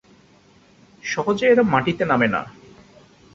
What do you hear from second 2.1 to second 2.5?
নামে না।